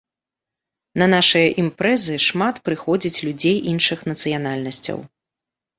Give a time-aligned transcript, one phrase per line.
[1.01, 4.97] На нашыя імпрэзы шмат прыходзіць людзей іншых нацыянальнасцяў.